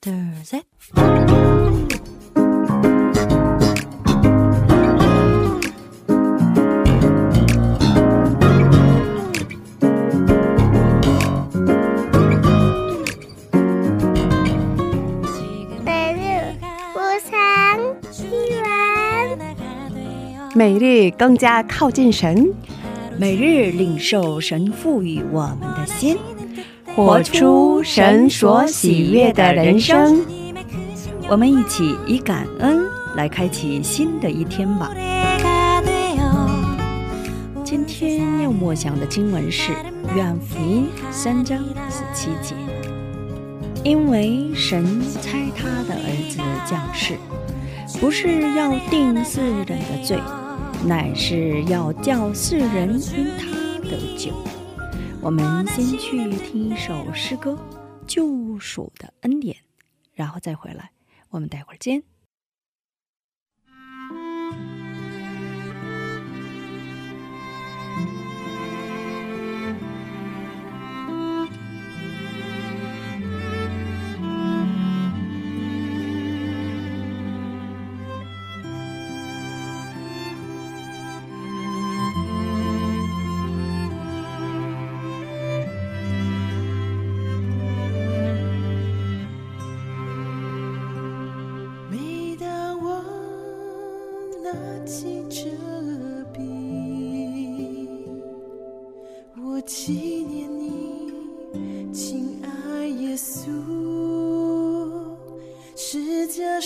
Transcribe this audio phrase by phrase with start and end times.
[0.00, 0.62] thursday
[20.54, 22.52] 每日更加靠近神
[23.16, 26.16] 每日领受神赋予我们的心。
[26.98, 30.26] 活出神所喜悦的人生。
[31.28, 34.90] 我们一起以感恩来开启新的一天吧。
[37.62, 39.70] 今天要默想的经文是
[40.12, 42.56] 《约翰福音》三章十七节。
[43.84, 47.14] 因为神差他的儿子降世，
[48.00, 50.18] 不是要定世人的罪，
[50.84, 53.46] 乃是要叫世人因他
[53.88, 54.32] 得救。
[55.20, 57.50] 我们先去听一首诗歌
[58.06, 59.56] 《救赎的恩典》，
[60.14, 60.90] 然后再回来。
[61.30, 62.02] 我们待会儿见。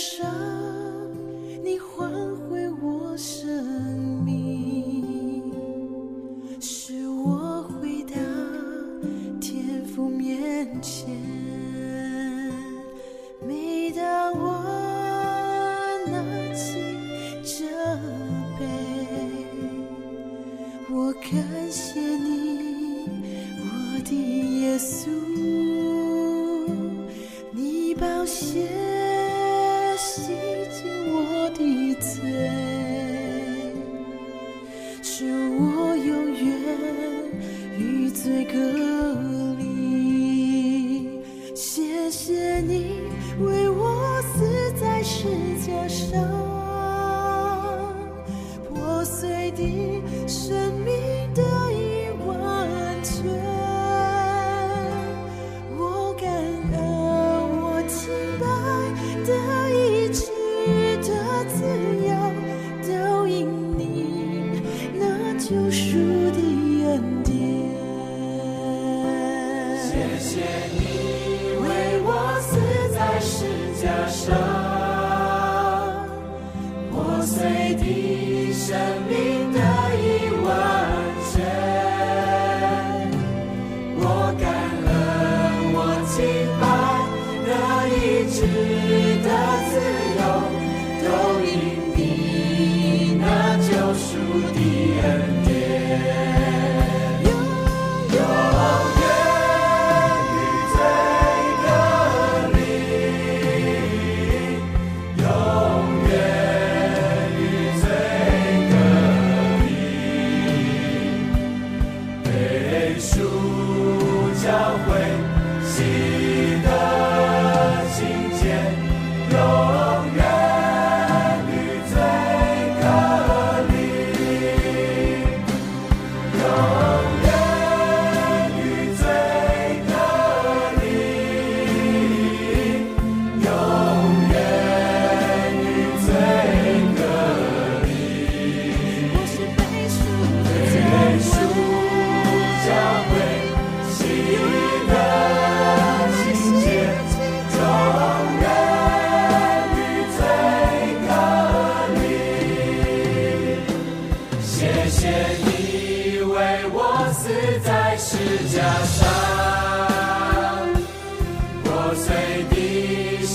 [0.03, 0.27] 上
[1.63, 2.11] 你换
[2.49, 3.47] 回我生
[4.25, 5.49] 命，
[6.59, 8.17] 使我回到
[9.39, 11.07] 天父面前。
[13.47, 14.61] 每当我
[16.11, 16.83] 拿起
[17.41, 17.63] 这
[18.59, 18.65] 杯，
[20.91, 21.31] 我感
[21.71, 23.07] 谢你，
[23.57, 23.71] 我
[24.03, 24.11] 的
[24.59, 25.07] 耶稣，
[27.53, 28.67] 你宝血
[30.15, 30.21] 洗
[30.69, 32.21] 净我的罪，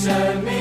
[0.09, 0.58] 的生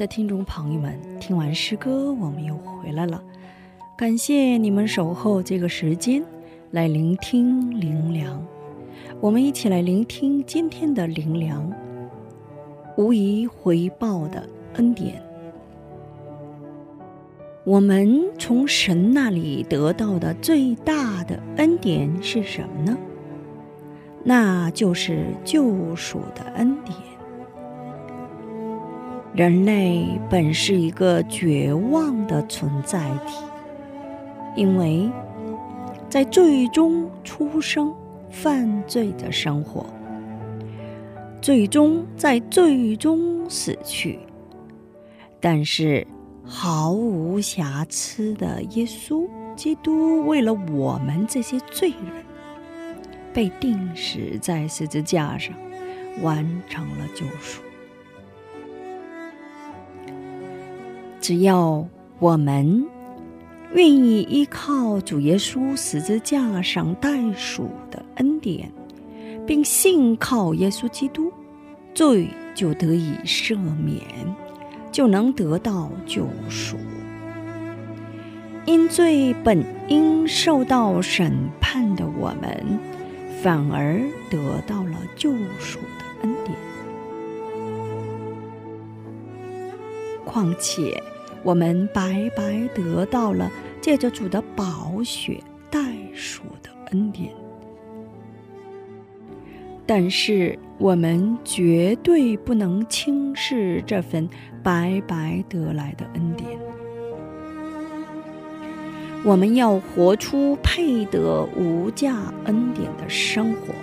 [0.00, 3.22] 的听众朋友们，听完诗歌，我们又回来了。
[3.98, 6.24] 感谢你们守候这个时间
[6.70, 8.42] 来聆听灵粮。
[9.20, 11.70] 我们一起来聆听今天的灵粮，
[12.96, 15.22] 无以回报的恩典。
[17.64, 22.96] 我们从神那里得到的最大的恩典是什么呢？
[24.24, 26.96] 那就是救赎的恩典。
[29.32, 33.36] 人类本是一个绝望的存在体，
[34.56, 35.08] 因为
[36.08, 37.94] 在最终出生、
[38.28, 39.86] 犯罪的生活，
[41.40, 44.18] 最终在最终死去。
[45.38, 46.04] 但是
[46.44, 49.24] 毫无瑕疵的耶稣
[49.54, 52.24] 基督，为了我们这些罪人，
[53.32, 55.54] 被钉死在十字架上，
[56.20, 57.62] 完成了救赎。
[61.20, 61.86] 只要
[62.18, 62.86] 我们
[63.74, 68.72] 愿意依靠主耶稣十字架上代赎的恩典，
[69.46, 71.30] 并信靠耶稣基督，
[71.94, 74.02] 罪就得以赦免，
[74.90, 76.76] 就能得到救赎。
[78.64, 82.78] 因罪本应受到审判的我们，
[83.42, 84.00] 反而
[84.30, 85.78] 得到了救赎
[90.30, 91.02] 况且，
[91.42, 93.50] 我们白白得到了
[93.80, 95.80] 借着主的宝血代
[96.14, 97.32] 赎的恩典，
[99.84, 104.28] 但是我们绝对不能轻视这份
[104.62, 106.48] 白白得来的恩典。
[109.24, 113.74] 我们要活出配得无价恩典的生活。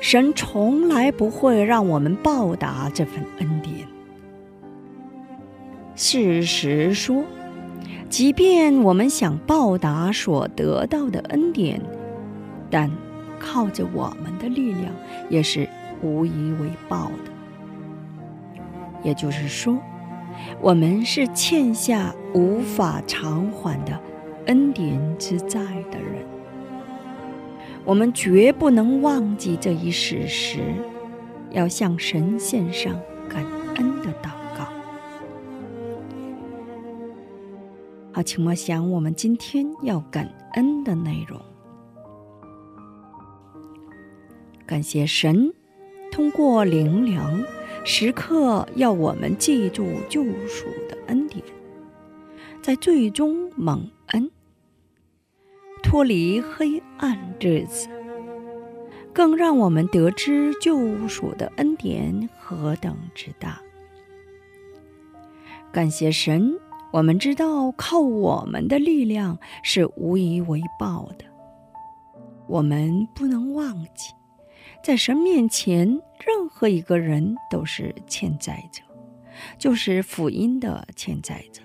[0.00, 3.86] 神从来不会让我们报答这份恩典。
[6.02, 7.22] 事实说，
[8.08, 11.78] 即便我们想报答所得到的恩典，
[12.70, 12.90] 但
[13.38, 14.86] 靠着我们的力量
[15.28, 15.68] 也是
[16.00, 17.30] 无以为报的。
[19.02, 19.78] 也就是说，
[20.62, 24.00] 我们是欠下无法偿还的
[24.46, 25.60] 恩典之债
[25.90, 26.24] 的人。
[27.84, 30.60] 我们绝不能忘记这一事实，
[31.50, 32.98] 要向神献上
[33.28, 33.44] 感
[38.22, 41.40] 请默想我们今天要感恩的内容。
[44.66, 45.52] 感谢神
[46.12, 47.42] 通过灵粮，
[47.84, 51.44] 时刻要我们记住救赎的恩典，
[52.62, 54.30] 在最终蒙恩，
[55.82, 57.88] 脱离黑暗日子，
[59.12, 63.60] 更让我们得知救赎的恩典何等之大。
[65.72, 66.58] 感谢神。
[66.92, 71.24] 我们知道，靠我们的力量是无以为报的。
[72.48, 74.12] 我们不能忘记，
[74.82, 78.82] 在神面前，任何一个人都是欠债者，
[79.56, 81.62] 就是福音的欠债者。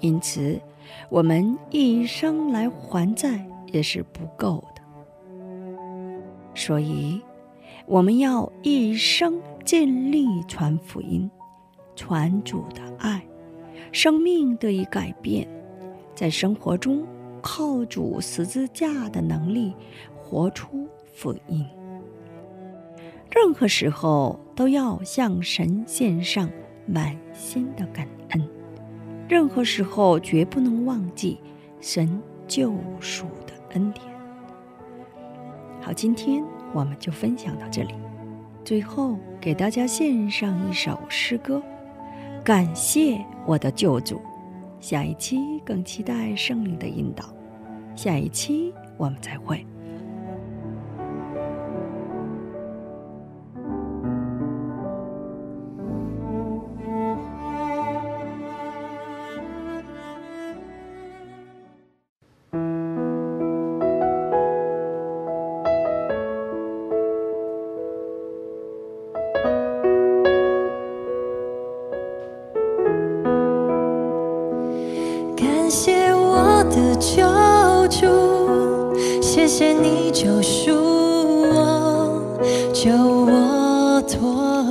[0.00, 0.60] 因此，
[1.08, 3.42] 我们一生来还债
[3.72, 4.82] 也是不够的。
[6.54, 7.22] 所以，
[7.86, 11.30] 我们要一生尽力传福音，
[11.96, 13.22] 传主的爱。
[13.92, 15.48] 生命得以改变，
[16.14, 17.06] 在生活中
[17.40, 19.74] 靠主十字架的能力
[20.16, 21.64] 活出福音。
[23.30, 26.50] 任何时候都要向神献上
[26.86, 28.48] 满心的感恩，
[29.28, 31.38] 任何时候绝不能忘记
[31.80, 34.04] 神救赎的恩典。
[35.80, 36.42] 好，今天
[36.72, 37.94] 我们就分享到这里。
[38.64, 41.62] 最后给大家献上一首诗歌。
[42.48, 44.22] 感谢我的救主，
[44.80, 45.36] 下一期
[45.66, 47.26] 更期待圣灵的引导，
[47.94, 49.62] 下一期我们再会。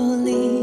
[0.07, 0.56] 脱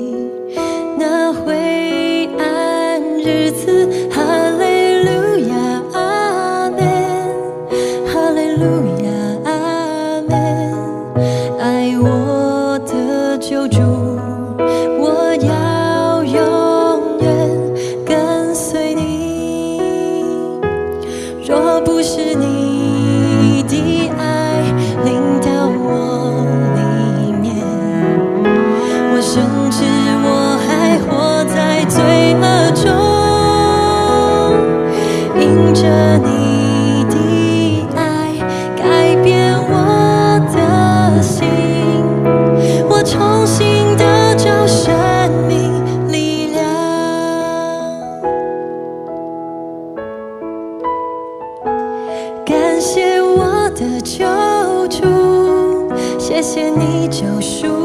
[56.45, 57.84] 谢你救赎。